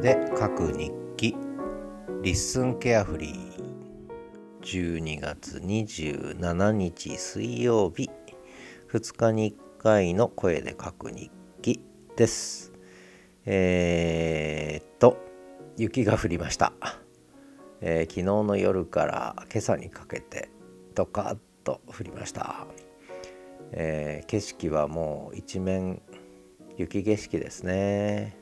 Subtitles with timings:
[0.00, 1.36] で書く日記。
[2.22, 3.60] リッスンケアフリー。
[4.62, 8.08] 12月27日水曜日。
[8.90, 11.82] 2日に1回の声で書く日記
[12.16, 12.72] です。
[13.44, 15.18] えー、っと
[15.76, 16.72] 雪が降りました、
[17.82, 20.50] えー、昨日の夜から今朝にかけて
[20.94, 22.66] ドカッと降りました、
[23.72, 26.00] えー、景色はもう一面
[26.78, 28.39] 雪景色ですね。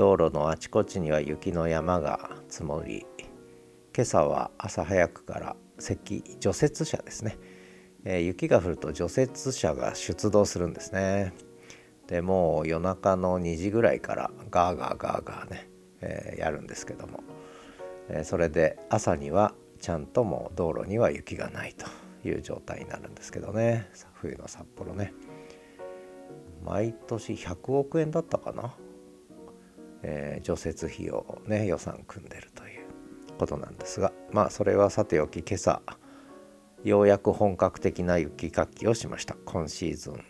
[0.00, 3.04] 道路のあちこちには雪の山が積もり
[3.94, 7.36] 今朝は朝早くから積除雪車ですね、
[8.06, 11.34] えー、雪が降ると除雪車が出動するんですね。
[12.06, 15.68] でもう夜中の2時ぐらいからガーガーガーガーね、
[16.00, 17.22] えー、やるんですけども、
[18.08, 21.86] えー、それで朝にはちゃんともう道路には雪がないと
[22.26, 23.90] いう状態になるんですけどね。
[24.14, 25.12] 冬の札幌ね。
[26.64, 28.74] 毎年100億円だったかな。
[30.02, 32.86] えー、除雪費用ね予算組んでるという
[33.38, 35.82] ことなんですがまあそれはさておき今朝
[36.84, 39.36] ようやく本格的な雪かきをしました。
[39.44, 40.24] 今シーズン。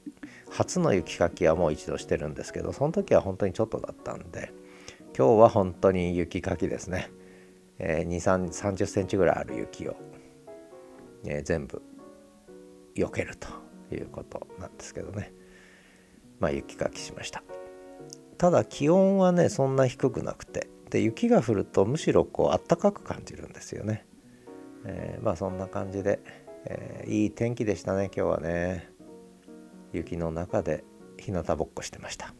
[0.50, 4.52] 初の雪かきはもう一度してるんですけどその時は本当にちょっとだったんで
[5.16, 7.08] 今日は本当に雪かきですね、
[7.78, 9.94] えー、2 3 0センチぐらいある雪を、
[11.24, 11.80] えー、全部
[12.96, 13.48] 避けると
[13.94, 15.32] いうことなんですけどね。
[16.40, 17.44] まあ雪かきしました。
[18.40, 24.06] ただ気温はねそんな低くなくてで雪が降るとむしろこうあったかく感じるんですよね、
[24.86, 26.20] えー、まあそんな感じで、
[26.64, 28.88] えー、いい天気でしたね今日はね。
[29.92, 30.84] 雪の中で
[31.18, 32.32] 日向ぼっこしてました。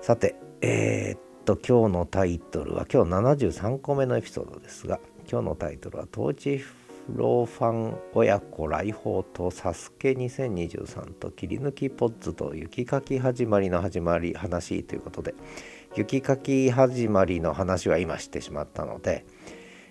[0.00, 4.98] さてえー、っと今日のタイトルは今日73個目のエピソードですが
[5.30, 6.64] 今日のタイトルは「トーチ
[7.14, 15.34] ローファン親子来訪とサスケ2023と切り抜きポッズと雪かき始まりの始まり話ということで
[15.94, 19.26] 雪かき始まりの話は今してしまったので、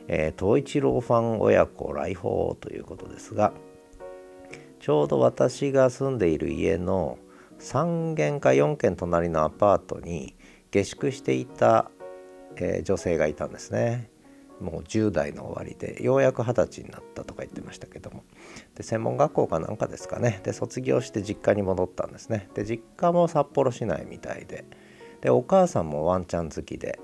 [0.08, 3.54] えー、東一郎ファン親子来訪ということですが
[4.80, 7.20] ちょうど私が住んでいる家の
[7.60, 10.36] 3軒か4軒隣のアパートに
[10.72, 11.92] 下宿していた、
[12.56, 14.10] えー、女性がいたんですね。
[14.62, 18.24] もう10代の終わりでようやく二十歳になったとか言ってましたけども。
[18.76, 20.42] で専門学校かなんかですかね。
[20.44, 22.50] で卒業して実家に戻ったんですね。
[22.54, 24.66] で実家も札幌市内みたいで。
[25.22, 27.00] でお母さんもワンちゃん好きで。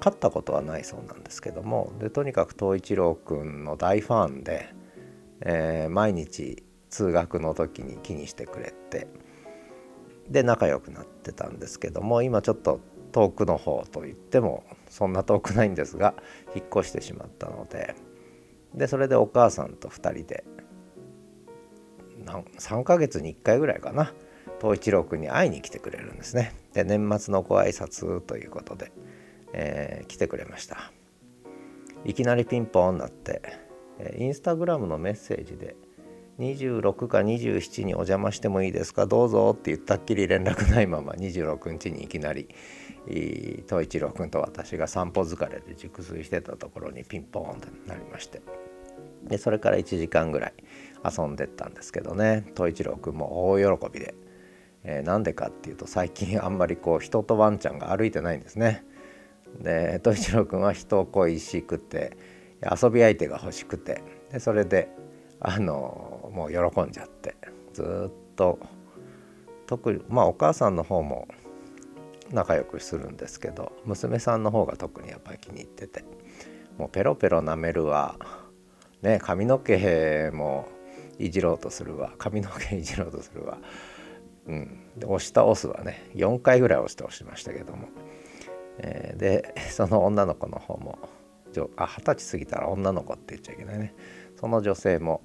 [0.00, 1.92] 飼ったことはないそうなんですけども。
[1.98, 4.68] でとにかく東一郎くんの大ファンで、
[5.40, 9.08] えー、毎日通学の時に気にしてくれて。
[10.30, 12.80] で仲良くなってたんですけども今ちょっと
[13.12, 16.14] 遠くの方といってもそんな遠くないんですが
[16.54, 17.94] 引っ越してしまったので。
[18.74, 20.44] でそれでお母さんと2人で
[22.58, 24.12] 3ヶ月に1回ぐらいかな
[24.60, 26.52] 東一郎君に会いに来てくれるんですね。
[26.74, 28.92] で年末のご挨拶ということで、
[29.52, 30.92] えー、来てくれました。
[32.04, 33.42] いきなりピンポンになって
[34.16, 35.76] インスタグラムのメッセージで
[36.38, 39.06] 26か27にお邪魔してもいいですか？
[39.06, 42.48] どうぞって言ったっきり連絡ないまま26日にいきなり
[43.66, 48.40] 東一郎君と私が散歩疲れで熟睡してたところにピンポーンとなりまして。
[49.24, 50.54] でそれから1時間ぐらい
[51.04, 52.44] 遊んでったんですけどね。
[52.54, 54.14] 東一郎君も大喜びで。
[54.84, 58.84] えー、なんでかっていうと最近あんまりこう人とワンちゃんが歩いてないんですね。
[59.60, 62.16] で戸一郎君は人恋しくて
[62.62, 64.04] 遊び相手が欲しくて。
[64.30, 64.88] でそれで
[65.40, 67.36] あのもう喜んじゃって
[67.72, 68.58] ずっと
[69.66, 71.28] 特にまあお母さんの方も
[72.32, 76.04] 仲良くするんですけど娘さんの方が特にやっぱり気に入ってて
[76.76, 78.16] もうペロペロ舐めるわ。
[79.02, 80.68] ね髪の毛も
[81.18, 82.12] いじろうとするわ。
[82.18, 83.58] 髪の毛いじろうとするわ。
[84.46, 86.10] うん、で押し倒すはね。
[86.14, 87.88] 4回ぐらい押し倒しましたけども、
[88.78, 90.98] えー、でその女の子の方も
[91.76, 93.94] あ二十歳過ぎたら女の子って言っちゃいけないね。
[94.38, 95.22] その女性も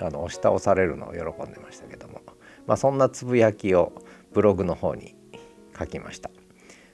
[0.00, 1.18] あの押し倒されるのを喜
[1.48, 2.20] んでましたけども、
[2.66, 3.92] まあ、そんなつぶやきを
[4.32, 5.14] ブログの方に
[5.78, 6.30] 書きました。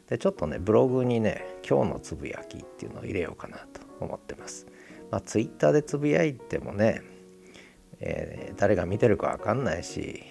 [0.08, 4.66] でちょっとねブログにね今日のつぶやきっていうのを入れようかなと思ってます。
[5.10, 7.02] まあツイッターでつぶやいてもね、
[8.00, 10.22] えー、誰が見てるか分かんないし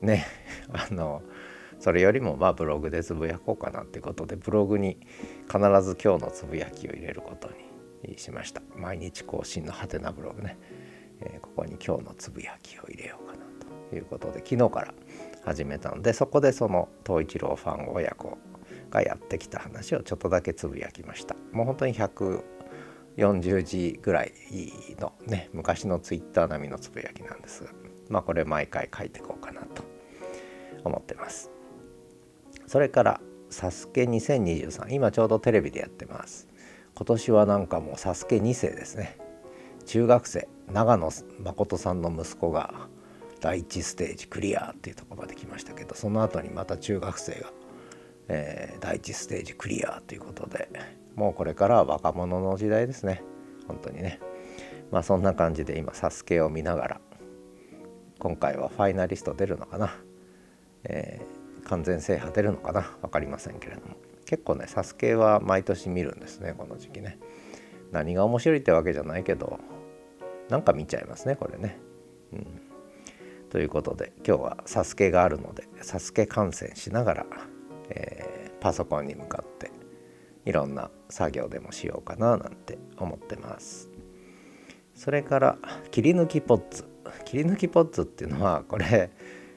[0.00, 0.26] ね
[0.72, 1.22] あの
[1.78, 4.98] それよりもまあブログでつぶやこうかなってことでブログに
[5.46, 7.48] 必ず今日のつぶやきを入れること
[8.06, 8.62] にしました。
[8.76, 10.58] 毎日更新のハテナブログね、
[11.24, 13.38] えー、ここに今日のつぶやきを入れようかな
[13.90, 14.94] ということで昨日から
[15.44, 18.38] 始めたのでそこでその東一郎ファン親子
[18.90, 21.34] がやってきた話をちょっとだけつぶやきました。
[21.52, 24.32] もう本当に140字ぐらい
[25.00, 27.64] のね昔のツイッター並みのつぶやきなんです。
[27.64, 27.70] が
[28.08, 29.82] まあこれ毎回書いていこうかなと
[30.84, 31.50] 思ってます。
[32.66, 33.20] それから
[33.50, 36.48] サスケ2023今ちょうどテレビでやってます。
[36.94, 39.18] 今年はなんかもうサスケ2世ですね。
[39.86, 40.48] 中学生。
[40.72, 41.10] 長野
[41.40, 42.88] 誠さんの息子が
[43.40, 47.52] 第1ステージクリアっていうとこまで来ましたけどその後にまた中学生が、
[48.28, 50.68] えー、第1ステージクリアということで
[51.14, 53.22] もうこれからは若者の時代ですね。
[53.68, 54.18] 本当にね。
[54.90, 57.00] まあそんな感じで今サスケを見ながら
[58.18, 59.94] 今回はファイナリスト出るのかな、
[60.84, 62.82] えー、完全制覇出るのかな。
[63.02, 63.96] 分かりませんけれども。
[64.24, 67.18] 結構ねサスケは毎年見るんですねこの時期ね。
[67.90, 69.60] 何が面白いってわけじゃないけど
[70.52, 71.78] なんか見ちゃいますねこれね。
[72.34, 72.46] うん。
[73.48, 77.26] ということで今日はサスケがあるのでサスケ観戦しながら、
[77.88, 79.70] えー、パソコンに向かって
[80.44, 83.88] いろんな作業でもしようかななんて思ってます。
[84.94, 85.58] それから
[85.90, 86.84] 切り抜きポッツ。
[87.24, 89.10] 切り抜きポッツっていうのはこれ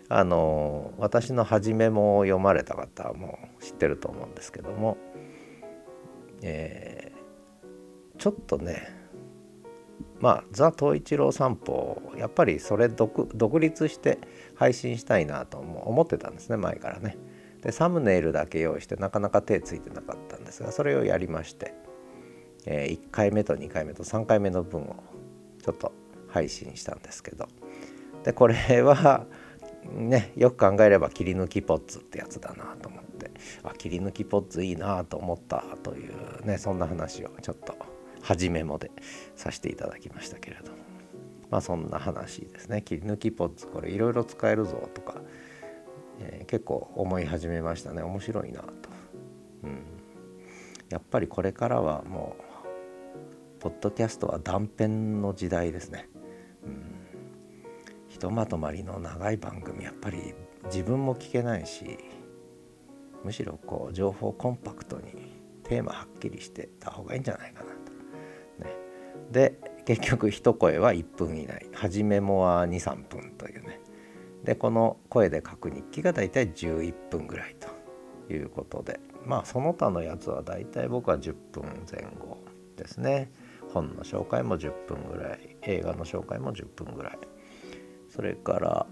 [0.07, 4.97] あの私の初めも読まれた方はもう知ってると思うんですけども、
[6.41, 9.04] えー、ちょっとね
[10.19, 14.19] まあ「ザ・東一郎散歩」やっぱりそれ独立して
[14.55, 17.17] 配信したいなと思ってたんですね前からね。
[17.61, 21.73] でサムネイルだけ用意してなかなか手ついてなかったんですがそれをやりまして、
[22.67, 24.95] えー、1回目と2回目と3回目の分を
[25.63, 25.91] ちょっと
[26.27, 27.47] 配信したんですけど
[28.23, 29.25] でこれは
[29.83, 33.31] ねよく考えれば切り抜きポッツってやつだなと思って
[33.63, 37.75] あ切り抜きポッツいいなと思ったというねそんな話をちょっと
[38.25, 38.91] 初めもで
[39.35, 40.77] させていただきましたけれども。
[41.51, 42.81] まあそんな話ですね。
[42.81, 45.21] 切り抜きポッツこれいろいろ使えるぞとか、
[46.19, 48.01] えー、結構思い始めましたね。
[48.01, 48.67] 面白いなと、
[49.63, 49.79] うん、
[50.89, 56.09] やっぱりこれからはもうポッドキャストは断片の時代ですね、
[56.63, 56.95] うん、
[58.09, 60.33] ひとまとまりの長い番組やっぱり
[60.65, 61.99] 自分も聞けないし
[63.23, 65.13] むしろこう情報コンパクトに
[65.63, 67.94] テーマはっきりしてた方がいいんじゃないかなと。
[69.35, 71.65] で結局一声は1分以内。
[71.73, 73.81] 初めもは23分というね。
[74.45, 79.01] でこの声で書く日記が大体11分ぐらいということで。
[79.25, 82.37] まあその他のやつは大体僕は10分前後
[82.77, 83.29] ですね。
[83.73, 85.57] 本の紹介も10分ぐらい。
[85.63, 87.19] 映画の紹介も10分ぐらい。
[88.07, 88.87] それから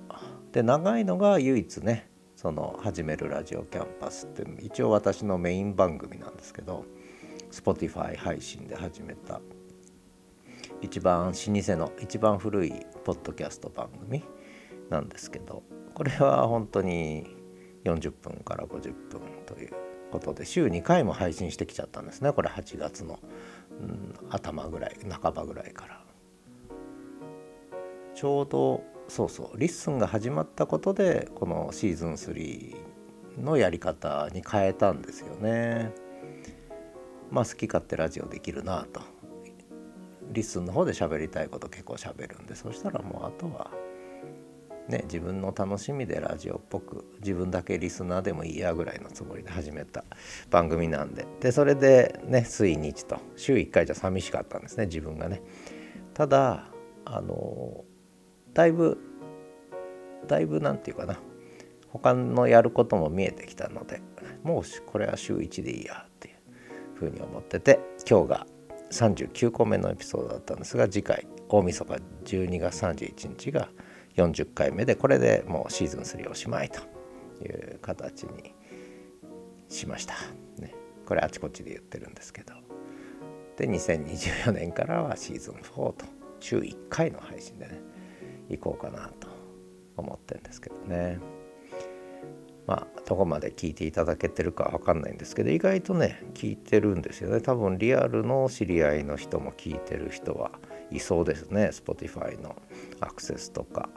[0.51, 6.83] で長いのが唯一ねその「始めるラジオキャンパス」って一応私のメイン番組なんですけど
[7.49, 9.39] Spotify 配信で始めた
[10.83, 12.73] 一番老舗の一番古い
[13.05, 14.21] ポッドキャスト番組
[14.89, 15.63] なんですけど
[15.93, 17.37] これは本当に
[17.85, 19.71] 40分から50分という
[20.11, 22.33] ことで週2回も配信してきちゃったんですね。
[22.33, 23.19] これ8月の、
[23.81, 26.03] うん、頭ぐらい半ばぐらいから。
[28.13, 32.75] ちょうどそうそう LISTEN が始まったことでこのシーズン3
[33.41, 35.91] のやり方に変えたんですよね。
[37.31, 39.12] まあ好き勝手ラジオできるなと。
[40.33, 43.71] リスンの方で喋りたいこと結構喋るんでそしたらもうあとは
[44.89, 50.03] ね自分の楽しみでラジオっぽく自分だけリスナーでもいいやぐらいのつもりで始めた
[50.49, 51.25] 番組なんで。
[51.39, 55.41] でそれでね水日と週1回じゃ寂しかったんですね自分がね。
[56.13, 56.69] ただ
[57.05, 57.83] あの
[58.53, 58.97] だいぶ
[60.27, 61.19] だいぶ何て言うかな
[61.89, 64.01] 他のやることも見えてきたので
[64.43, 66.35] もうこれは週1でいいやっていう
[66.95, 68.47] ふうに思ってて今日が
[68.93, 71.93] 39個目のエピソードだったんですが次回大晦日
[72.25, 73.69] 12月31日が
[74.15, 76.79] 40回目でこれでもうシーズン3おしまいと
[77.43, 78.53] いう形に
[79.69, 80.13] しました。
[80.59, 80.75] ね、
[81.07, 82.53] これあちこちで言ってるんですけど。
[83.57, 86.05] で2024年からはシーズン4と
[86.39, 87.81] 週1回の配信でね
[88.49, 89.27] 行こうかなと
[89.95, 91.19] 思ってるんですけどね。
[92.65, 97.41] まあどこまで聞いていただけてるかわかんないんですけど意外とね聞いてるんですよね。
[97.41, 100.51] 多分リアルの知り合いの人も聞いてる人は
[100.91, 101.71] いそうですね。
[101.73, 102.55] Spotify の
[103.01, 103.89] アクセスとか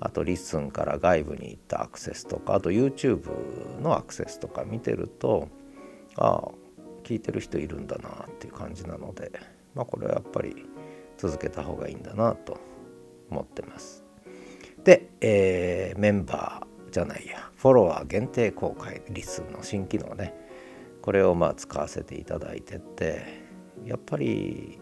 [0.00, 5.48] あと LISTEN から外部に行ったアクセスとかあと YouTube のアクセスとか見てると
[6.16, 6.48] ああ
[7.04, 9.32] 聞いてる人いるんだなっていう感じなので
[9.74, 10.66] まあこれはやっぱり
[11.16, 12.58] 続けた方がいいんだなと
[13.30, 14.04] 思ってます。
[14.84, 17.47] で、えー、メンバーじゃないや。
[17.58, 20.32] フォロワー限定公開リスの新機能ね。
[21.02, 23.24] これをまあ使わせていただいてて
[23.84, 24.80] やっぱり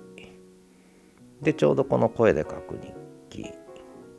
[1.41, 2.93] でちょうどこの声で書く日
[3.31, 3.51] 記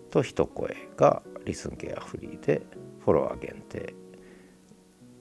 [0.09, 2.63] と一声がリスンケアフリーで
[2.99, 3.93] フォロワー限定。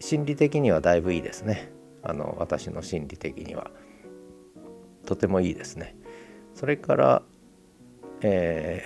[0.00, 1.70] 心理的にはだいぶいいですね。
[2.02, 3.70] あの私の心理的には。
[5.04, 5.94] とてもいいですね。
[6.54, 7.22] それから
[8.22, 8.82] え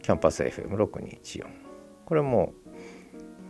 [0.00, 1.46] ー、キャンパス FM6214
[2.04, 2.52] これも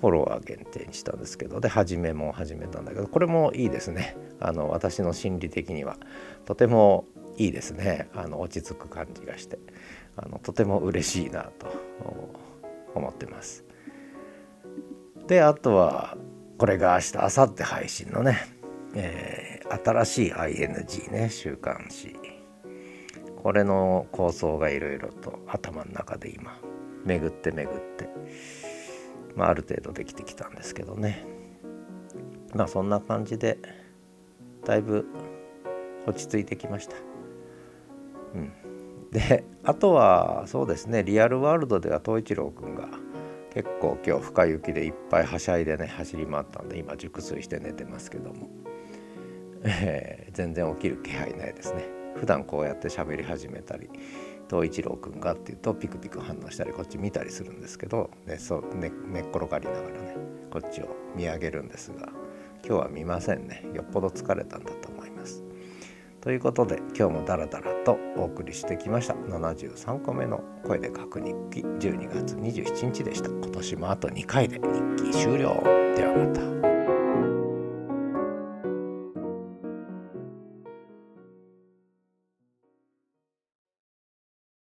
[0.00, 4.16] フォロワー限定にしたんですけどで始めも始めたんだけどこれもいいですね。
[4.40, 5.96] あの私の心理的には
[6.44, 8.08] とてもいいですね。
[8.14, 9.58] あの落ち着く感じがして。
[10.16, 11.66] あのとても嬉しいなと
[12.94, 13.64] 思ってます。
[15.26, 16.16] であとは
[16.58, 18.38] これが明日明後日配信のね、
[18.94, 22.16] えー、新しい ING ね週刊誌。
[23.42, 26.58] これの構想がいろいろと頭の中で今
[27.04, 28.08] 巡って巡って。
[29.37, 31.25] まあ、ある程度できてきたんですけどね。
[32.55, 33.59] まあそんな感じで
[34.64, 35.07] だいぶ
[36.07, 36.97] 落ち着いてきました。
[38.35, 38.52] うん、
[39.11, 42.88] であとはそうですねリアルワールドでは東一郎くんが
[43.52, 48.49] 結構今日深雪でいっぱいはしゃいでね走り回ったんで今熟睡して寝てますけども、
[49.64, 51.85] えー、全然起きる気配ないですね。
[52.16, 53.90] 普段こうやって喋り始めたり
[54.48, 58.92] 東一郎くんがっていうとピクピク反応したりこっち見たりするんですけど、ねそう、寝っ
[59.30, 60.16] 転がりながらね
[60.50, 62.08] こっちを見上げるんですが
[62.66, 63.64] 今日は見ませんね。
[63.74, 65.44] よっぽど疲れたんだと思います。
[66.20, 69.14] ということで今日もダラダラとお送りしてきました。
[69.14, 71.60] 73個目の声で書く日記。
[71.60, 73.28] 12月27日でした。
[73.28, 75.62] 今年もあと2回で日記終了。
[75.96, 76.75] ではまた。